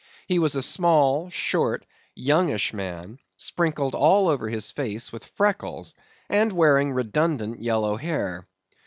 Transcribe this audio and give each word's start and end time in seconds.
He 0.25 0.39
was 0.39 0.55
a 0.55 0.63
small, 0.63 1.29
short, 1.29 1.85
youngish 2.15 2.73
man, 2.73 3.19
sprinkled 3.37 3.93
all 3.93 4.29
over 4.29 4.49
his 4.49 4.71
face 4.71 5.11
with 5.11 5.27
freckles, 5.27 5.93
and 6.27 6.51
wearing 6.51 6.91
redundant 6.91 7.61
yellow 7.61 7.97
hair. 7.97 8.47